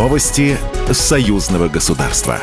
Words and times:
Новости 0.00 0.56
союзного 0.90 1.68
государства. 1.68 2.40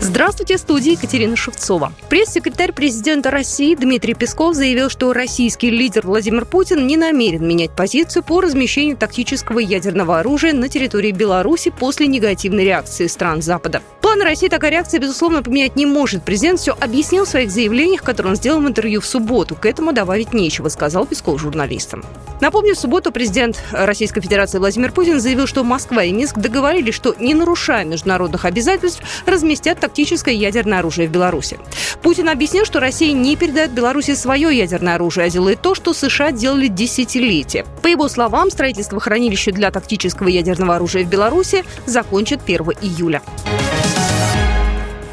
Здравствуйте, 0.00 0.56
студия 0.56 0.92
Екатерина 0.92 1.36
Шевцова. 1.36 1.92
Пресс-секретарь 2.08 2.72
президента 2.72 3.30
России 3.30 3.74
Дмитрий 3.74 4.14
Песков 4.14 4.54
заявил, 4.54 4.88
что 4.88 5.12
российский 5.12 5.68
лидер 5.68 6.06
Владимир 6.06 6.46
Путин 6.46 6.86
не 6.86 6.96
намерен 6.96 7.46
менять 7.46 7.72
позицию 7.72 8.22
по 8.22 8.40
размещению 8.40 8.96
тактического 8.96 9.58
ядерного 9.58 10.18
оружия 10.18 10.54
на 10.54 10.70
территории 10.70 11.12
Беларуси 11.12 11.70
после 11.78 12.06
негативной 12.06 12.64
реакции 12.64 13.06
стран 13.06 13.42
Запада. 13.42 13.82
Планы 14.08 14.24
России 14.24 14.48
такая 14.48 14.70
реакция, 14.70 15.00
безусловно, 15.00 15.42
поменять 15.42 15.76
не 15.76 15.84
может. 15.84 16.22
Президент 16.22 16.58
все 16.58 16.74
объяснил 16.80 17.26
в 17.26 17.28
своих 17.28 17.50
заявлениях, 17.50 18.02
которые 18.02 18.30
он 18.30 18.36
сделал 18.36 18.58
в 18.62 18.66
интервью 18.66 19.02
в 19.02 19.06
субботу. 19.06 19.54
К 19.54 19.66
этому 19.66 19.92
добавить 19.92 20.32
нечего, 20.32 20.70
сказал 20.70 21.04
Песков 21.04 21.38
журналистам. 21.38 22.02
Напомню, 22.40 22.74
в 22.74 22.78
субботу 22.78 23.12
президент 23.12 23.62
Российской 23.70 24.22
Федерации 24.22 24.56
Владимир 24.56 24.92
Путин 24.92 25.20
заявил, 25.20 25.46
что 25.46 25.62
Москва 25.62 26.04
и 26.04 26.12
Минск 26.12 26.38
договорились, 26.38 26.94
что, 26.94 27.14
не 27.20 27.34
нарушая 27.34 27.84
международных 27.84 28.46
обязательств, 28.46 29.02
разместят 29.26 29.80
тактическое 29.80 30.32
ядерное 30.32 30.78
оружие 30.78 31.06
в 31.06 31.10
Беларуси. 31.10 31.58
Путин 32.00 32.30
объяснил, 32.30 32.64
что 32.64 32.80
Россия 32.80 33.12
не 33.12 33.36
передает 33.36 33.72
Беларуси 33.72 34.14
свое 34.14 34.56
ядерное 34.56 34.94
оружие, 34.94 35.26
а 35.26 35.28
делает 35.30 35.60
то, 35.60 35.74
что 35.74 35.92
США 35.92 36.32
делали 36.32 36.68
десятилетия. 36.68 37.66
По 37.82 37.88
его 37.88 38.08
словам, 38.08 38.50
строительство 38.50 39.00
хранилища 39.00 39.52
для 39.52 39.70
тактического 39.70 40.28
ядерного 40.28 40.76
оружия 40.76 41.04
в 41.04 41.10
Беларуси 41.10 41.62
закончат 41.84 42.40
1 42.46 42.68
июля. 42.80 43.20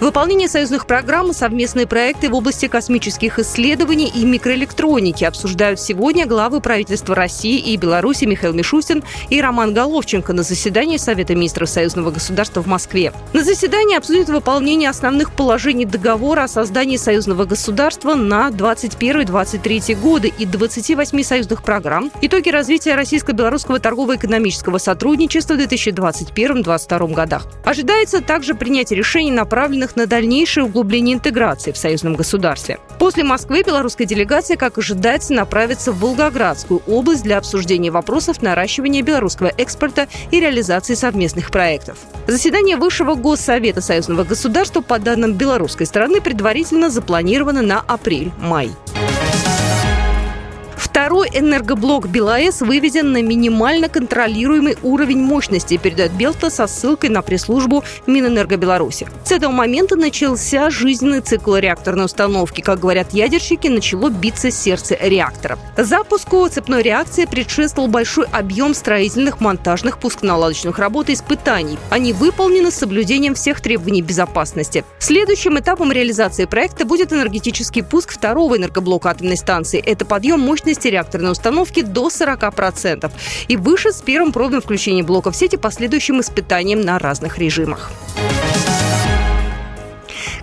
Выполнение 0.05 0.47
союзных 0.47 0.85
программ 0.85 1.31
и 1.31 1.33
совместные 1.33 1.87
проекты 1.87 2.29
в 2.29 2.35
области 2.35 2.67
космических 2.67 3.39
исследований 3.39 4.07
и 4.13 4.23
микроэлектроники 4.23 5.23
обсуждают 5.23 5.79
сегодня 5.79 6.27
главы 6.27 6.61
правительства 6.61 7.15
России 7.15 7.57
и 7.57 7.75
Беларуси 7.75 8.25
Михаил 8.25 8.53
Мишустин 8.53 9.03
и 9.31 9.41
Роман 9.41 9.73
Головченко 9.73 10.31
на 10.31 10.43
заседании 10.43 10.97
Совета 10.97 11.33
министров 11.33 11.69
союзного 11.69 12.11
государства 12.11 12.61
в 12.61 12.67
Москве. 12.67 13.13
На 13.33 13.43
заседании 13.43 13.97
обсудят 13.97 14.29
выполнение 14.29 14.91
основных 14.91 15.31
положений 15.31 15.85
договора 15.85 16.43
о 16.43 16.47
создании 16.47 16.97
союзного 16.97 17.45
государства 17.45 18.13
на 18.13 18.49
21-23 18.49 19.99
годы 19.99 20.31
и 20.37 20.45
28 20.45 21.23
союзных 21.23 21.63
программ, 21.63 22.11
итоги 22.21 22.49
развития 22.49 22.93
российско-белорусского 22.93 23.79
торгово-экономического 23.79 24.77
сотрудничества 24.77 25.55
в 25.55 25.61
2021-2022 25.61 27.11
годах. 27.11 27.47
Ожидается 27.65 28.21
также 28.21 28.53
принятие 28.53 28.99
решений, 28.99 29.31
направленных 29.31 29.94
на 29.95 30.05
дальнейшее 30.05 30.65
углубление 30.65 31.15
интеграции 31.15 31.71
в 31.71 31.77
союзном 31.77 32.15
государстве. 32.15 32.79
После 32.99 33.23
Москвы 33.23 33.63
белорусская 33.63 34.05
делегация, 34.05 34.57
как 34.57 34.77
ожидается, 34.77 35.33
направится 35.33 35.91
в 35.91 35.99
Волгоградскую 35.99 36.81
область 36.87 37.23
для 37.23 37.37
обсуждения 37.37 37.91
вопросов 37.91 38.41
наращивания 38.41 39.01
белорусского 39.01 39.51
экспорта 39.57 40.07
и 40.31 40.39
реализации 40.39 40.95
совместных 40.95 41.51
проектов. 41.51 41.97
Заседание 42.27 42.77
Высшего 42.77 43.15
Госсовета 43.15 43.81
союзного 43.81 44.23
государства, 44.23 44.81
по 44.81 44.99
данным 44.99 45.33
белорусской 45.33 45.85
стороны, 45.85 46.21
предварительно 46.21 46.89
запланировано 46.89 47.61
на 47.61 47.79
апрель-май. 47.79 48.71
Второй 51.05 51.29
энергоблок 51.31 52.07
БелАЭС 52.07 52.61
выведен 52.61 53.11
на 53.11 53.21
минимально 53.21 53.89
контролируемый 53.89 54.75
уровень 54.81 55.21
мощности, 55.21 55.77
передает 55.77 56.13
Белта 56.13 56.49
со 56.49 56.65
ссылкой 56.65 57.11
на 57.11 57.21
пресс-службу 57.21 57.83
Минэнерго 58.07 58.57
Беларуси. 58.57 59.07
С 59.23 59.31
этого 59.31 59.51
момента 59.51 59.95
начался 59.95 60.71
жизненный 60.71 61.21
цикл 61.21 61.57
реакторной 61.57 62.05
установки. 62.05 62.61
Как 62.61 62.79
говорят 62.79 63.13
ядерщики, 63.13 63.67
начало 63.67 64.09
биться 64.09 64.49
сердце 64.49 64.97
реактора. 64.99 65.59
Запуску 65.77 66.47
цепной 66.49 66.81
реакции 66.81 67.25
предшествовал 67.25 67.87
большой 67.87 68.25
объем 68.31 68.73
строительных, 68.73 69.39
монтажных, 69.39 69.99
пусконаладочных 69.99 70.79
работ 70.79 71.11
и 71.11 71.13
испытаний. 71.13 71.77
Они 71.91 72.13
выполнены 72.13 72.71
с 72.71 72.77
соблюдением 72.77 73.35
всех 73.35 73.61
требований 73.61 74.01
безопасности. 74.01 74.83
Следующим 74.97 75.59
этапом 75.59 75.91
реализации 75.91 76.45
проекта 76.45 76.83
будет 76.83 77.13
энергетический 77.13 77.83
пуск 77.83 78.11
второго 78.11 78.57
энергоблока 78.57 79.11
атомной 79.11 79.37
станции. 79.37 79.79
Это 79.79 80.03
подъем 80.03 80.39
мощности 80.39 80.94
реакторной 80.95 81.31
установки 81.31 81.81
до 81.81 82.07
40% 82.07 83.11
и 83.47 83.57
выше 83.57 83.91
с 83.91 84.01
первым 84.01 84.31
пробным 84.31 84.61
включением 84.61 85.05
блока 85.05 85.31
в 85.31 85.35
сети 85.35 85.57
последующим 85.57 86.21
испытанием 86.21 86.81
на 86.81 86.99
разных 86.99 87.37
режимах. 87.37 87.91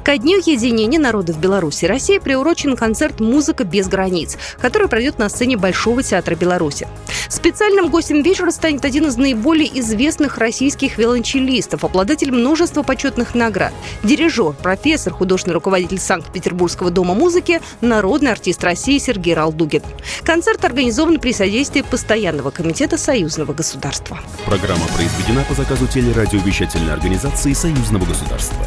Ко 0.05 0.19
дню 0.19 0.39
единения 0.39 0.99
народов 0.99 1.39
Беларуси 1.39 1.85
России 1.85 2.19
приурочен 2.19 2.77
концерт 2.77 3.21
«Музыка 3.21 3.63
без 3.63 3.87
границ», 3.87 4.37
который 4.61 4.89
пройдет 4.89 5.21
на 5.21 5.29
сцене 5.29 5.57
Большого 5.57 6.03
театра 6.03 6.35
Беларуси. 6.35 6.89
Специальным 7.29 7.89
гостем 7.89 8.23
вечера 8.23 8.51
станет 8.51 8.85
один 8.85 9.07
из 9.07 9.17
наиболее 9.17 9.79
известных 9.81 10.39
российских 10.39 10.99
виолончелистов, 10.99 11.85
обладатель 11.85 12.33
множества 12.33 12.83
почетных 12.83 13.37
наград, 13.37 13.73
дирижер, 14.03 14.55
профессор, 14.55 15.13
художественный 15.13 15.55
руководитель 15.55 16.01
Санкт-Петербургского 16.01 16.91
дома 16.91 17.15
музыки, 17.15 17.61
народный 17.81 18.33
артист 18.33 18.65
России 18.65 18.99
Сергей 18.99 19.34
Ралдугин. 19.34 19.83
Концерт 20.25 20.65
организован 20.65 21.21
при 21.21 21.33
содействии 21.33 21.83
Постоянного 21.83 22.51
комитета 22.51 22.99
Союзного 22.99 23.53
государства. 23.53 24.19
Программа 24.45 24.87
произведена 24.97 25.45
по 25.49 25.55
заказу 25.55 25.87
телерадиовещательной 25.87 26.93
организации 26.93 27.53
Союзного 27.53 28.05
государства. 28.05 28.67